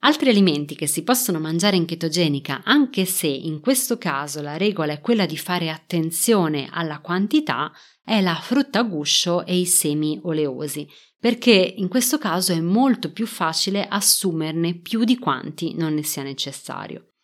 Altri 0.01 0.29
alimenti 0.31 0.77
che 0.77 0.87
si 0.87 1.03
possono 1.03 1.41
mangiare 1.41 1.77
in 1.77 1.85
chetogenica, 1.85 2.63
anche 2.63 3.05
se 3.05 3.27
in 3.27 3.59
questo 3.59 3.99
caso 3.99 4.41
la 4.41 4.57
regola 4.57 4.93
è 4.93 5.01
quella 5.01 5.27
di 5.27 5.37
fare 5.37 5.71
attenzione 5.71 6.69
alla 6.71 7.01
quantità, 7.01 7.73
è 8.05 8.21
la 8.21 8.37
frutta 8.37 8.79
a 8.79 8.85
guscio 8.85 9.45
e 9.45 9.57
i 9.59 9.67
semi 9.67 10.21
oleosi, 10.23 10.89
perché 11.19 11.75
in 11.77 11.89
questo 11.89 12.17
caso 12.17 12.53
è 12.53 12.61
molto 12.61 13.11
più 13.11 13.27
facile 13.27 13.89
assumerne 13.89 14.79
più 14.79 15.03
di 15.03 15.19
quanti 15.19 15.75
non 15.75 15.95
ne 15.95 16.05
sia 16.05 16.23
necessario. 16.23 17.15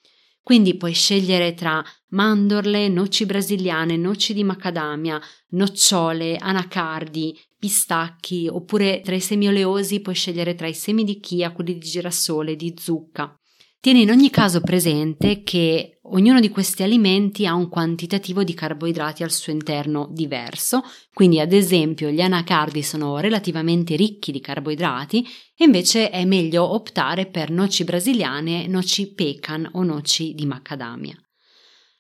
Quindi 0.43 0.77
puoi 0.77 0.93
scegliere 0.93 1.55
tra 1.55 1.83
mandorle, 2.09 2.89
noci 2.89 3.25
brasiliane, 3.25 3.97
noci 3.97 4.35
di 4.35 4.45
macadamia, 4.45 5.19
nocciole, 5.51 6.37
anacardi, 6.37 7.41
pistacchi, 7.65 8.47
oppure 8.47 9.01
tra 9.03 9.15
i 9.15 9.21
semi 9.21 9.49
oleosi 9.49 10.01
puoi 10.01 10.15
scegliere 10.15 10.55
tra 10.55 10.67
i 10.67 10.75
semi 10.75 11.03
di 11.03 11.19
chia, 11.19 11.51
quelli 11.51 11.79
di 11.79 11.89
girasole, 11.89 12.57
di 12.57 12.75
zucca. 12.77 13.35
Tieni 13.81 14.03
in 14.03 14.11
ogni 14.11 14.29
caso 14.29 14.61
presente 14.61 15.43
che 15.43 16.01
ognuno 16.03 16.41
di 16.41 16.51
questi 16.51 16.83
alimenti 16.83 17.47
ha 17.47 17.55
un 17.55 17.71
quantitativo 17.71 18.45
di 18.45 18.53
carboidrati 18.53 19.23
al 19.23 19.31
suo 19.31 19.51
interno 19.51 20.11
diverso, 20.13 20.83
quindi 21.15 21.41
ad 21.41 21.55
esempio 21.55 22.11
gli 22.11 22.21
anacardi 22.21 22.83
sono 22.83 23.17
relativamente 23.17 23.97
ricchi 23.97 24.31
di 24.31 24.41
carboidrati 24.41 25.27
e 25.57 25.65
invece 25.65 26.11
è 26.11 26.27
meglio 26.27 26.71
optare 26.75 27.25
per 27.25 27.51
noci 27.51 27.85
brasiliane, 27.85 28.67
noci 28.67 29.15
pecan 29.15 29.71
o 29.73 29.83
noci 29.85 30.35
di 30.35 30.45
macadamia. 30.45 31.17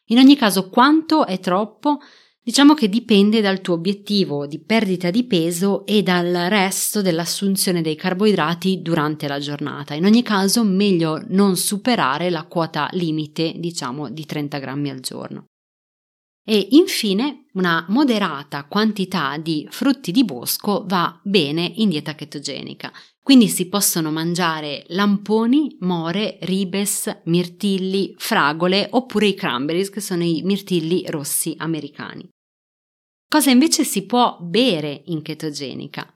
In 0.09 0.18
ogni 0.18 0.37
caso 0.37 0.68
quanto 0.68 1.25
è 1.25 1.40
troppo? 1.40 2.00
Diciamo 2.47 2.75
che 2.75 2.91
dipende 2.91 3.41
dal 3.41 3.63
tuo 3.63 3.73
obiettivo 3.73 4.47
di 4.47 4.59
perdita 4.59 5.09
di 5.09 5.25
peso 5.25 5.87
e 5.87 6.03
dal 6.03 6.31
resto 6.51 7.01
dell'assunzione 7.01 7.81
dei 7.81 7.97
carboidrati 7.97 8.83
durante 8.83 9.27
la 9.27 9.39
giornata. 9.39 9.95
In 9.95 10.05
ogni 10.05 10.23
caso, 10.23 10.63
meglio 10.63 11.25
non 11.29 11.57
superare 11.57 12.29
la 12.29 12.45
quota 12.45 12.87
limite, 12.93 13.55
diciamo, 13.57 14.11
di 14.11 14.27
30 14.27 14.59
grammi 14.59 14.91
al 14.91 15.01
giorno. 15.01 15.47
E 16.47 16.69
infine, 16.73 17.47
una 17.55 17.87
moderata 17.89 18.67
quantità 18.67 19.39
di 19.39 19.67
frutti 19.71 20.13
di 20.13 20.27
bosco 20.27 20.85
va 20.87 21.19
bene 21.25 21.73
in 21.77 21.89
dieta 21.89 22.15
chetogenica. 22.15 22.93
Quindi 23.23 23.49
si 23.49 23.69
possono 23.71 24.11
mangiare 24.11 24.85
lamponi, 24.89 25.79
more, 25.81 26.37
ribes, 26.43 27.23
mirtilli, 27.25 28.15
fragole 28.19 28.87
oppure 28.91 29.29
i 29.29 29.35
cranberries, 29.35 29.89
che 29.89 30.03
sono 30.03 30.23
i 30.23 30.43
mirtilli 30.45 31.07
rossi 31.09 31.55
americani. 31.57 32.33
Cosa 33.35 33.50
invece 33.50 33.83
si 33.83 34.07
può 34.07 34.38
bere 34.41 35.03
in 35.07 35.21
chetogenica? 35.21 36.07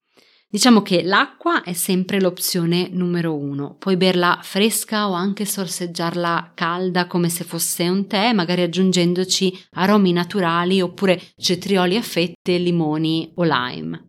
Diciamo 0.49 0.83
che 0.83 1.03
l'acqua 1.03 1.65
è 1.65 1.73
sempre 1.73 2.21
l'opzione 2.21 2.91
numero 2.93 3.35
uno. 3.35 3.75
Puoi 3.77 3.97
berla 3.97 4.39
fresca 4.41 5.09
o 5.09 5.15
anche 5.15 5.45
sorseggiarla 5.45 6.53
calda 6.55 7.09
come 7.09 7.29
se 7.29 7.43
fosse 7.43 7.89
un 7.89 8.07
tè, 8.07 8.33
magari 8.33 8.63
aggiungendoci 8.63 9.53
aromi 9.73 10.13
naturali 10.13 10.81
oppure 10.81 11.21
cetrioli 11.37 11.97
a 11.97 12.03
fette, 12.03 12.57
limoni 12.57 13.33
o 13.35 13.43
lime. 13.43 14.08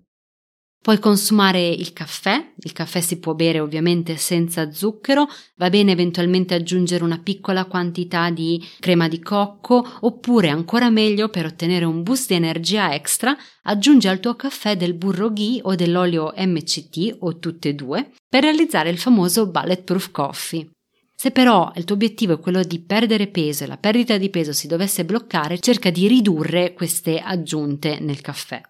Puoi 0.81 0.97
consumare 0.97 1.67
il 1.67 1.91
caffè, 1.91 2.53
il 2.57 2.71
caffè 2.71 3.01
si 3.01 3.19
può 3.19 3.33
bere 3.33 3.59
ovviamente 3.59 4.15
senza 4.15 4.71
zucchero, 4.71 5.27
va 5.57 5.69
bene 5.69 5.91
eventualmente 5.91 6.53
aggiungere 6.53 7.03
una 7.03 7.19
piccola 7.19 7.65
quantità 7.65 8.29
di 8.29 8.65
crema 8.79 9.09
di 9.09 9.19
cocco 9.19 9.85
oppure 9.99 10.47
ancora 10.47 10.89
meglio 10.89 11.27
per 11.27 11.45
ottenere 11.45 11.83
un 11.83 12.01
boost 12.01 12.29
di 12.29 12.35
energia 12.35 12.93
extra 12.93 13.35
aggiungi 13.63 14.07
al 14.07 14.21
tuo 14.21 14.35
caffè 14.35 14.77
del 14.77 14.93
burro 14.93 15.33
ghee 15.33 15.59
o 15.63 15.75
dell'olio 15.75 16.33
MCT 16.37 17.17
o 17.19 17.37
tutte 17.39 17.69
e 17.69 17.75
due 17.75 18.11
per 18.29 18.43
realizzare 18.43 18.89
il 18.89 18.97
famoso 18.97 19.47
bulletproof 19.47 20.11
coffee. 20.11 20.69
Se 21.13 21.31
però 21.31 21.73
il 21.75 21.83
tuo 21.83 21.95
obiettivo 21.95 22.35
è 22.35 22.39
quello 22.39 22.63
di 22.63 22.79
perdere 22.79 23.27
peso 23.27 23.65
e 23.65 23.67
la 23.67 23.75
perdita 23.75 24.17
di 24.17 24.29
peso 24.29 24.53
si 24.53 24.67
dovesse 24.67 25.03
bloccare, 25.03 25.59
cerca 25.59 25.89
di 25.89 26.07
ridurre 26.07 26.71
queste 26.71 27.19
aggiunte 27.19 27.99
nel 27.99 28.21
caffè. 28.21 28.61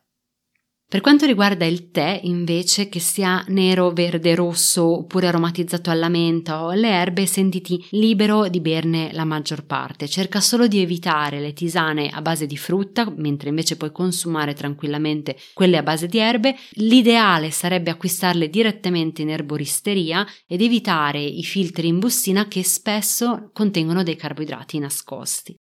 Per 0.89 1.01
quanto 1.01 1.27
riguarda 1.27 1.65
il 1.65 1.91
tè, 1.91 2.19
invece, 2.23 2.89
che 2.89 2.99
sia 2.99 3.45
nero, 3.49 3.91
verde, 3.91 4.33
rosso 4.33 5.01
oppure 5.01 5.27
aromatizzato 5.27 5.91
alla 5.91 6.09
menta 6.09 6.63
o 6.63 6.69
alle 6.69 6.89
erbe, 6.89 7.27
sentiti 7.27 7.85
libero 7.91 8.47
di 8.47 8.59
berne 8.59 9.11
la 9.13 9.23
maggior 9.23 9.67
parte. 9.67 10.07
Cerca 10.07 10.39
solo 10.39 10.65
di 10.65 10.81
evitare 10.81 11.39
le 11.39 11.53
tisane 11.53 12.09
a 12.09 12.23
base 12.23 12.47
di 12.47 12.57
frutta, 12.57 13.07
mentre 13.15 13.49
invece 13.49 13.77
puoi 13.77 13.91
consumare 13.91 14.55
tranquillamente 14.55 15.37
quelle 15.53 15.77
a 15.77 15.83
base 15.83 16.07
di 16.07 16.17
erbe. 16.17 16.55
L'ideale 16.71 17.51
sarebbe 17.51 17.91
acquistarle 17.91 18.49
direttamente 18.49 19.21
in 19.21 19.29
erboristeria 19.29 20.25
ed 20.47 20.59
evitare 20.59 21.21
i 21.21 21.43
filtri 21.43 21.87
in 21.87 21.99
bustina 21.99 22.47
che 22.47 22.63
spesso 22.63 23.51
contengono 23.53 24.01
dei 24.01 24.15
carboidrati 24.15 24.79
nascosti. 24.79 25.55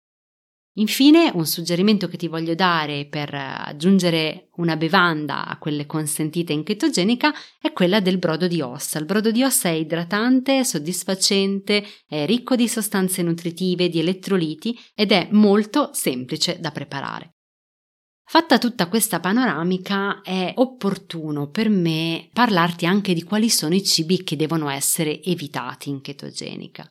Infine, 0.78 1.32
un 1.34 1.44
suggerimento 1.44 2.06
che 2.06 2.16
ti 2.16 2.28
voglio 2.28 2.54
dare 2.54 3.06
per 3.06 3.34
aggiungere 3.34 4.48
una 4.56 4.76
bevanda 4.76 5.44
a 5.46 5.58
quelle 5.58 5.86
consentite 5.86 6.52
in 6.52 6.62
chetogenica 6.62 7.34
è 7.60 7.72
quella 7.72 7.98
del 7.98 8.18
brodo 8.18 8.46
di 8.46 8.60
ossa. 8.60 9.00
Il 9.00 9.04
brodo 9.04 9.32
di 9.32 9.42
ossa 9.42 9.68
è 9.68 9.72
idratante, 9.72 10.64
soddisfacente, 10.64 11.84
è 12.06 12.26
ricco 12.26 12.54
di 12.54 12.68
sostanze 12.68 13.22
nutritive, 13.22 13.88
di 13.88 13.98
elettroliti 13.98 14.78
ed 14.94 15.10
è 15.10 15.26
molto 15.32 15.90
semplice 15.92 16.58
da 16.60 16.70
preparare. 16.70 17.32
Fatta 18.24 18.58
tutta 18.58 18.88
questa 18.88 19.18
panoramica 19.18 20.20
è 20.20 20.52
opportuno 20.56 21.48
per 21.48 21.70
me 21.70 22.28
parlarti 22.32 22.86
anche 22.86 23.14
di 23.14 23.24
quali 23.24 23.48
sono 23.48 23.74
i 23.74 23.82
cibi 23.82 24.22
che 24.22 24.36
devono 24.36 24.68
essere 24.68 25.22
evitati 25.24 25.88
in 25.88 26.02
chetogenica. 26.02 26.88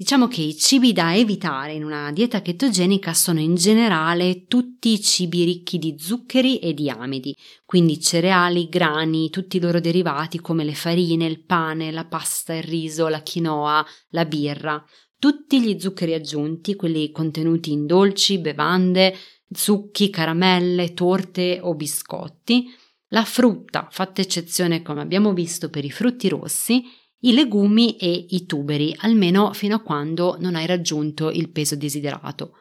Diciamo 0.00 0.28
che 0.28 0.40
i 0.40 0.56
cibi 0.56 0.94
da 0.94 1.14
evitare 1.14 1.74
in 1.74 1.84
una 1.84 2.10
dieta 2.10 2.40
chetogenica 2.40 3.12
sono 3.12 3.38
in 3.38 3.54
generale 3.54 4.46
tutti 4.46 4.92
i 4.92 5.00
cibi 5.02 5.44
ricchi 5.44 5.76
di 5.76 5.96
zuccheri 5.98 6.58
e 6.58 6.72
di 6.72 6.88
amidi, 6.88 7.36
quindi 7.66 8.00
cereali, 8.00 8.70
grani, 8.70 9.28
tutti 9.28 9.58
i 9.58 9.60
loro 9.60 9.78
derivati 9.78 10.40
come 10.40 10.64
le 10.64 10.72
farine, 10.72 11.26
il 11.26 11.44
pane, 11.44 11.90
la 11.90 12.06
pasta, 12.06 12.54
il 12.54 12.62
riso, 12.62 13.08
la 13.08 13.22
quinoa, 13.22 13.86
la 14.12 14.24
birra, 14.24 14.82
tutti 15.18 15.60
gli 15.60 15.78
zuccheri 15.78 16.14
aggiunti, 16.14 16.76
quelli 16.76 17.10
contenuti 17.10 17.70
in 17.70 17.84
dolci, 17.84 18.38
bevande, 18.38 19.14
zucchi, 19.50 20.08
caramelle, 20.08 20.94
torte 20.94 21.60
o 21.62 21.74
biscotti, 21.74 22.70
la 23.08 23.24
frutta, 23.26 23.86
fatta 23.90 24.22
eccezione 24.22 24.80
come 24.80 25.02
abbiamo 25.02 25.34
visto 25.34 25.68
per 25.68 25.84
i 25.84 25.90
frutti 25.90 26.30
rossi, 26.30 26.84
i 27.20 27.32
legumi 27.32 27.96
e 27.96 28.26
i 28.30 28.46
tuberi, 28.46 28.94
almeno 29.00 29.52
fino 29.52 29.76
a 29.76 29.80
quando 29.80 30.36
non 30.38 30.54
hai 30.54 30.66
raggiunto 30.66 31.30
il 31.30 31.50
peso 31.50 31.76
desiderato. 31.76 32.52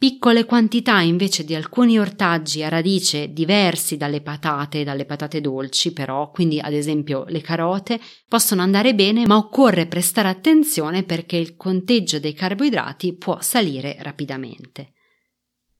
Piccole 0.00 0.46
quantità 0.46 1.00
invece 1.00 1.44
di 1.44 1.54
alcuni 1.54 1.98
ortaggi 1.98 2.62
a 2.62 2.70
radice 2.70 3.34
diversi 3.34 3.98
dalle 3.98 4.22
patate 4.22 4.80
e 4.80 4.84
dalle 4.84 5.04
patate 5.04 5.42
dolci, 5.42 5.92
però, 5.92 6.30
quindi 6.30 6.58
ad 6.58 6.72
esempio 6.72 7.26
le 7.28 7.42
carote, 7.42 8.00
possono 8.26 8.62
andare 8.62 8.94
bene, 8.94 9.26
ma 9.26 9.36
occorre 9.36 9.86
prestare 9.86 10.28
attenzione 10.28 11.02
perché 11.02 11.36
il 11.36 11.54
conteggio 11.54 12.18
dei 12.18 12.32
carboidrati 12.32 13.14
può 13.14 13.42
salire 13.42 13.98
rapidamente. 14.00 14.94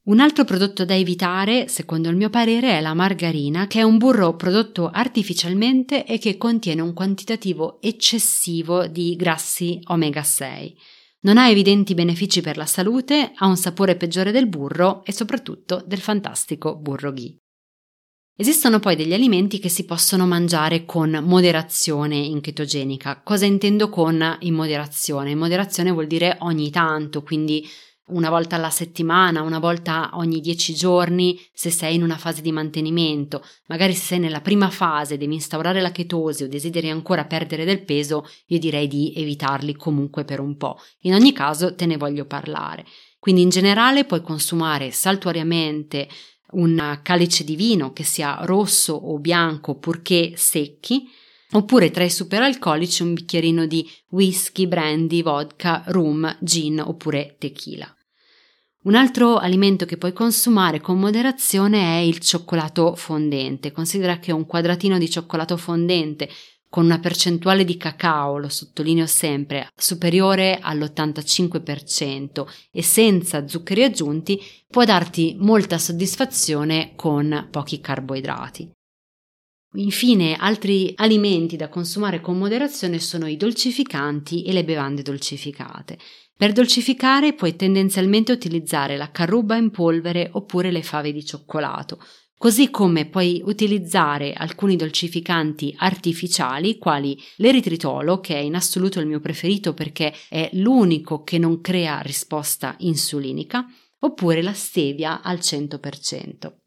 Un 0.02 0.18
altro 0.18 0.44
prodotto 0.44 0.86
da 0.86 0.94
evitare, 0.94 1.68
secondo 1.68 2.08
il 2.08 2.16
mio 2.16 2.30
parere, 2.30 2.78
è 2.78 2.80
la 2.80 2.94
margarina, 2.94 3.66
che 3.66 3.80
è 3.80 3.82
un 3.82 3.98
burro 3.98 4.34
prodotto 4.34 4.88
artificialmente 4.88 6.06
e 6.06 6.16
che 6.18 6.38
contiene 6.38 6.80
un 6.80 6.94
quantitativo 6.94 7.82
eccessivo 7.82 8.86
di 8.86 9.14
grassi 9.14 9.78
omega 9.88 10.22
6. 10.22 10.74
Non 11.22 11.36
ha 11.36 11.50
evidenti 11.50 11.92
benefici 11.92 12.40
per 12.40 12.56
la 12.56 12.64
salute, 12.64 13.32
ha 13.34 13.46
un 13.46 13.58
sapore 13.58 13.94
peggiore 13.94 14.32
del 14.32 14.48
burro 14.48 15.04
e 15.04 15.12
soprattutto 15.12 15.84
del 15.86 16.00
fantastico 16.00 16.76
burro 16.76 17.12
ghee. 17.12 17.36
Esistono 18.34 18.78
poi 18.78 18.96
degli 18.96 19.12
alimenti 19.12 19.58
che 19.58 19.68
si 19.68 19.84
possono 19.84 20.26
mangiare 20.26 20.86
con 20.86 21.10
moderazione 21.22 22.16
in 22.16 22.40
chetogenica. 22.40 23.20
Cosa 23.22 23.44
intendo 23.44 23.90
con 23.90 24.38
in 24.40 24.54
moderazione? 24.54 25.32
In 25.32 25.38
moderazione 25.38 25.90
vuol 25.90 26.06
dire 26.06 26.38
ogni 26.40 26.70
tanto, 26.70 27.22
quindi 27.22 27.68
una 28.06 28.30
volta 28.30 28.56
alla 28.56 28.70
settimana, 28.70 29.42
una 29.42 29.58
volta 29.58 30.10
ogni 30.14 30.40
dieci 30.40 30.74
giorni 30.74 31.40
se 31.52 31.70
sei 31.70 31.94
in 31.94 32.02
una 32.02 32.16
fase 32.16 32.42
di 32.42 32.52
mantenimento. 32.52 33.44
Magari 33.66 33.94
se 33.94 34.04
sei 34.04 34.18
nella 34.18 34.40
prima 34.40 34.70
fase, 34.70 35.16
devi 35.16 35.34
instaurare 35.34 35.80
la 35.80 35.92
chetosi 35.92 36.44
o 36.44 36.48
desideri 36.48 36.90
ancora 36.90 37.24
perdere 37.24 37.64
del 37.64 37.84
peso, 37.84 38.26
io 38.46 38.58
direi 38.58 38.88
di 38.88 39.12
evitarli 39.14 39.74
comunque 39.74 40.24
per 40.24 40.40
un 40.40 40.56
po'. 40.56 40.78
In 41.02 41.14
ogni 41.14 41.32
caso 41.32 41.74
te 41.74 41.86
ne 41.86 41.96
voglio 41.96 42.24
parlare. 42.24 42.84
Quindi 43.18 43.42
in 43.42 43.50
generale 43.50 44.04
puoi 44.04 44.22
consumare 44.22 44.90
saltuariamente 44.90 46.08
un 46.52 47.00
calice 47.02 47.44
di 47.44 47.54
vino 47.54 47.92
che 47.92 48.02
sia 48.02 48.38
rosso 48.42 48.94
o 48.94 49.18
bianco 49.18 49.76
purché 49.76 50.32
secchi, 50.36 51.08
oppure 51.52 51.90
tra 51.90 52.04
i 52.04 52.10
superalcolici 52.10 53.02
un 53.02 53.14
bicchierino 53.14 53.66
di 53.66 53.88
whisky, 54.10 54.66
brandy, 54.66 55.22
vodka, 55.22 55.82
rum, 55.86 56.36
gin 56.40 56.80
oppure 56.80 57.36
tequila. 57.38 57.92
Un 58.82 58.94
altro 58.94 59.36
alimento 59.36 59.84
che 59.84 59.98
puoi 59.98 60.14
consumare 60.14 60.80
con 60.80 60.98
moderazione 60.98 61.98
è 61.98 62.00
il 62.00 62.18
cioccolato 62.18 62.94
fondente. 62.94 63.72
Considera 63.72 64.18
che 64.18 64.32
un 64.32 64.46
quadratino 64.46 64.96
di 64.96 65.10
cioccolato 65.10 65.58
fondente 65.58 66.30
con 66.66 66.84
una 66.84 66.98
percentuale 66.98 67.64
di 67.64 67.76
cacao, 67.76 68.38
lo 68.38 68.48
sottolineo 68.48 69.04
sempre, 69.04 69.68
superiore 69.76 70.60
all'85% 70.62 72.46
e 72.70 72.82
senza 72.82 73.46
zuccheri 73.46 73.82
aggiunti, 73.82 74.40
può 74.68 74.84
darti 74.84 75.36
molta 75.38 75.76
soddisfazione 75.76 76.92
con 76.94 77.48
pochi 77.50 77.80
carboidrati. 77.80 78.70
Infine, 79.74 80.34
altri 80.34 80.92
alimenti 80.96 81.56
da 81.56 81.68
consumare 81.68 82.20
con 82.20 82.36
moderazione 82.36 82.98
sono 82.98 83.28
i 83.28 83.36
dolcificanti 83.36 84.42
e 84.42 84.52
le 84.52 84.64
bevande 84.64 85.02
dolcificate. 85.02 85.96
Per 86.36 86.52
dolcificare 86.52 87.34
puoi 87.34 87.54
tendenzialmente 87.54 88.32
utilizzare 88.32 88.96
la 88.96 89.12
carruba 89.12 89.56
in 89.56 89.70
polvere 89.70 90.28
oppure 90.32 90.72
le 90.72 90.82
fave 90.82 91.12
di 91.12 91.24
cioccolato, 91.24 92.02
così 92.36 92.70
come 92.70 93.06
puoi 93.06 93.42
utilizzare 93.44 94.32
alcuni 94.32 94.74
dolcificanti 94.74 95.72
artificiali 95.76 96.76
quali 96.76 97.16
l'eritritolo, 97.36 98.18
che 98.18 98.34
è 98.34 98.38
in 98.38 98.56
assoluto 98.56 98.98
il 98.98 99.06
mio 99.06 99.20
preferito 99.20 99.72
perché 99.72 100.12
è 100.28 100.50
l'unico 100.54 101.22
che 101.22 101.38
non 101.38 101.60
crea 101.60 102.00
risposta 102.00 102.74
insulinica, 102.78 103.66
oppure 104.00 104.42
la 104.42 104.54
stevia 104.54 105.20
al 105.22 105.36
100%. 105.36 106.59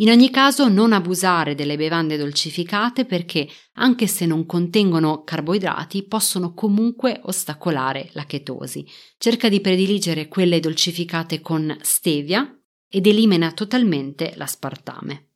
In 0.00 0.10
ogni 0.10 0.30
caso 0.30 0.68
non 0.68 0.92
abusare 0.92 1.56
delle 1.56 1.76
bevande 1.76 2.16
dolcificate 2.16 3.04
perché, 3.04 3.48
anche 3.74 4.06
se 4.06 4.26
non 4.26 4.46
contengono 4.46 5.24
carboidrati, 5.24 6.04
possono 6.04 6.54
comunque 6.54 7.20
ostacolare 7.24 8.10
la 8.12 8.24
chetosi. 8.24 8.86
Cerca 9.18 9.48
di 9.48 9.60
prediligere 9.60 10.28
quelle 10.28 10.60
dolcificate 10.60 11.40
con 11.40 11.76
stevia 11.82 12.48
ed 12.88 13.06
elimina 13.08 13.50
totalmente 13.50 14.34
l'aspartame. 14.36 15.30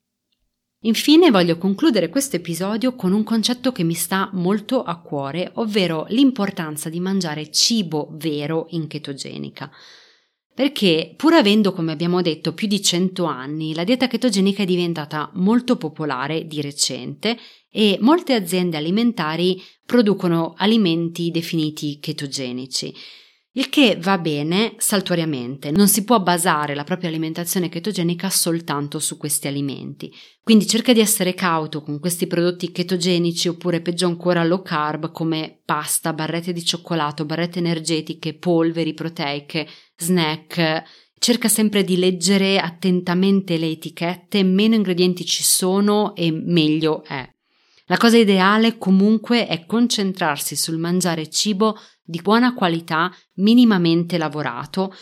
Infine 0.84 1.32
voglio 1.32 1.58
concludere 1.58 2.08
questo 2.08 2.36
episodio 2.36 2.94
con 2.94 3.12
un 3.12 3.24
concetto 3.24 3.72
che 3.72 3.82
mi 3.82 3.94
sta 3.94 4.30
molto 4.32 4.84
a 4.84 5.00
cuore, 5.00 5.50
ovvero 5.54 6.06
l'importanza 6.08 6.88
di 6.88 7.00
mangiare 7.00 7.50
cibo 7.50 8.10
vero 8.12 8.66
in 8.70 8.86
chetogenica. 8.86 9.70
Perché 10.54 11.14
pur 11.16 11.32
avendo, 11.32 11.72
come 11.72 11.92
abbiamo 11.92 12.20
detto, 12.20 12.52
più 12.52 12.66
di 12.68 12.82
100 12.82 13.24
anni, 13.24 13.74
la 13.74 13.84
dieta 13.84 14.06
chetogenica 14.06 14.62
è 14.62 14.66
diventata 14.66 15.30
molto 15.34 15.76
popolare 15.76 16.46
di 16.46 16.60
recente 16.60 17.38
e 17.70 17.96
molte 18.00 18.34
aziende 18.34 18.76
alimentari 18.76 19.60
producono 19.86 20.52
alimenti 20.56 21.30
definiti 21.30 21.98
chetogenici. 22.00 22.94
Il 23.54 23.68
che 23.68 23.98
va 24.00 24.16
bene 24.16 24.76
saltuariamente, 24.78 25.70
non 25.70 25.86
si 25.86 26.04
può 26.04 26.18
basare 26.20 26.74
la 26.74 26.84
propria 26.84 27.10
alimentazione 27.10 27.68
chetogenica 27.68 28.30
soltanto 28.30 28.98
su 28.98 29.18
questi 29.18 29.46
alimenti. 29.46 30.10
Quindi 30.42 30.66
cerca 30.66 30.94
di 30.94 31.00
essere 31.00 31.34
cauto 31.34 31.82
con 31.82 32.00
questi 32.00 32.26
prodotti 32.26 32.72
chetogenici 32.72 33.48
oppure 33.48 33.82
peggio 33.82 34.06
ancora 34.06 34.42
low 34.42 34.62
carb 34.62 35.12
come 35.12 35.60
pasta, 35.66 36.14
barrette 36.14 36.54
di 36.54 36.64
cioccolato, 36.64 37.26
barrette 37.26 37.58
energetiche, 37.58 38.38
polveri 38.38 38.94
proteiche, 38.94 39.68
snack. 39.98 40.82
Cerca 41.18 41.48
sempre 41.48 41.84
di 41.84 41.98
leggere 41.98 42.58
attentamente 42.58 43.58
le 43.58 43.68
etichette, 43.68 44.42
meno 44.44 44.76
ingredienti 44.76 45.26
ci 45.26 45.42
sono 45.42 46.14
e 46.14 46.30
meglio 46.32 47.04
è. 47.04 47.28
La 47.86 47.98
cosa 47.98 48.16
ideale 48.16 48.78
comunque 48.78 49.46
è 49.46 49.66
concentrarsi 49.66 50.56
sul 50.56 50.78
mangiare 50.78 51.28
cibo 51.28 51.76
di 52.02 52.20
buona 52.20 52.54
qualità, 52.54 53.10
minimamente 53.34 54.18
lavorato, 54.18 54.94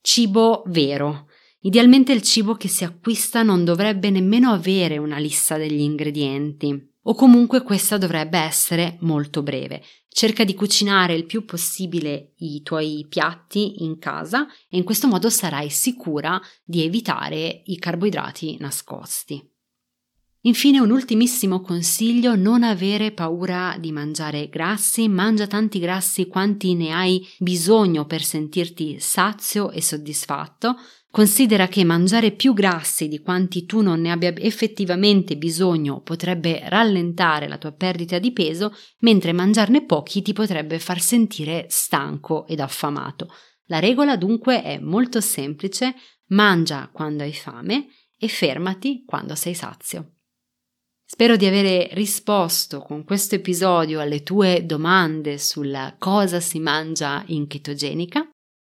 cibo 0.00 0.62
vero. 0.66 1.28
Idealmente 1.60 2.12
il 2.12 2.22
cibo 2.22 2.54
che 2.54 2.68
si 2.68 2.84
acquista 2.84 3.42
non 3.42 3.64
dovrebbe 3.64 4.10
nemmeno 4.10 4.52
avere 4.52 4.98
una 4.98 5.18
lista 5.18 5.56
degli 5.56 5.80
ingredienti, 5.80 6.94
o 7.02 7.14
comunque 7.14 7.62
questa 7.62 7.98
dovrebbe 7.98 8.38
essere 8.38 8.98
molto 9.00 9.42
breve. 9.42 9.82
Cerca 10.08 10.44
di 10.44 10.54
cucinare 10.54 11.14
il 11.14 11.26
più 11.26 11.44
possibile 11.44 12.32
i 12.38 12.62
tuoi 12.62 13.06
piatti 13.08 13.82
in 13.84 13.98
casa 13.98 14.46
e 14.68 14.76
in 14.76 14.84
questo 14.84 15.06
modo 15.06 15.30
sarai 15.30 15.70
sicura 15.70 16.40
di 16.64 16.84
evitare 16.84 17.62
i 17.66 17.78
carboidrati 17.78 18.56
nascosti. 18.58 19.57
Infine 20.48 20.80
un 20.80 20.90
ultimissimo 20.90 21.60
consiglio, 21.60 22.34
non 22.34 22.62
avere 22.62 23.12
paura 23.12 23.76
di 23.78 23.92
mangiare 23.92 24.48
grassi, 24.48 25.06
mangia 25.06 25.46
tanti 25.46 25.78
grassi 25.78 26.26
quanti 26.26 26.72
ne 26.72 26.90
hai 26.90 27.22
bisogno 27.38 28.06
per 28.06 28.22
sentirti 28.24 28.98
sazio 28.98 29.70
e 29.70 29.82
soddisfatto. 29.82 30.76
Considera 31.10 31.68
che 31.68 31.84
mangiare 31.84 32.30
più 32.30 32.54
grassi 32.54 33.08
di 33.08 33.20
quanti 33.20 33.66
tu 33.66 33.82
non 33.82 34.00
ne 34.00 34.10
abbia 34.10 34.32
effettivamente 34.38 35.36
bisogno 35.36 36.00
potrebbe 36.00 36.62
rallentare 36.64 37.46
la 37.46 37.58
tua 37.58 37.72
perdita 37.72 38.18
di 38.18 38.32
peso, 38.32 38.74
mentre 39.00 39.34
mangiarne 39.34 39.84
pochi 39.84 40.22
ti 40.22 40.32
potrebbe 40.32 40.78
far 40.78 41.02
sentire 41.02 41.66
stanco 41.68 42.46
ed 42.46 42.60
affamato. 42.60 43.28
La 43.66 43.80
regola 43.80 44.16
dunque 44.16 44.62
è 44.62 44.78
molto 44.78 45.20
semplice, 45.20 45.94
mangia 46.28 46.88
quando 46.90 47.22
hai 47.22 47.34
fame 47.34 47.88
e 48.18 48.28
fermati 48.28 49.04
quando 49.04 49.34
sei 49.34 49.52
sazio. 49.52 50.12
Spero 51.10 51.36
di 51.36 51.46
avere 51.46 51.88
risposto 51.92 52.80
con 52.80 53.02
questo 53.02 53.34
episodio 53.34 53.98
alle 53.98 54.22
tue 54.22 54.66
domande 54.66 55.38
sulla 55.38 55.96
cosa 55.98 56.38
si 56.38 56.60
mangia 56.60 57.24
in 57.28 57.46
chetogenica 57.46 58.28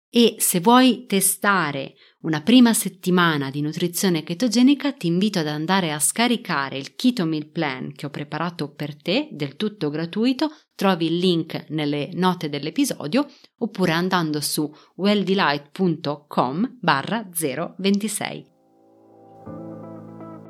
e 0.10 0.36
se 0.40 0.62
vuoi 0.62 1.06
testare 1.08 1.96
una 2.22 2.42
prima 2.42 2.74
settimana 2.74 3.52
di 3.52 3.60
nutrizione 3.60 4.24
chetogenica 4.24 4.94
ti 4.94 5.08
invito 5.08 5.40
ad 5.40 5.48
andare 5.48 5.92
a 5.92 6.00
scaricare 6.00 6.78
il 6.78 6.96
Keto 6.96 7.26
Meal 7.26 7.48
Plan 7.48 7.92
che 7.92 8.06
ho 8.06 8.10
preparato 8.10 8.72
per 8.72 8.96
te, 8.96 9.28
del 9.34 9.58
tutto 9.58 9.90
gratuito, 9.90 10.56
trovi 10.74 11.08
il 11.08 11.18
link 11.18 11.66
nelle 11.68 12.12
note 12.14 12.48
dell'episodio 12.48 13.28
oppure 13.58 13.92
andando 13.92 14.40
su 14.40 14.74
welldelight.com 14.96 16.78
barra 16.80 17.28
026. 17.30 18.51